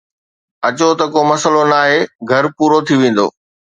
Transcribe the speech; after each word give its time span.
اچو 0.67 0.89
ته 0.99 1.05
ڪو 1.13 1.21
مسئلو 1.31 1.63
ناهي، 1.71 1.99
گهر 2.29 2.45
پورو 2.57 2.79
ٿي 2.85 2.95
ويندو 2.99 3.27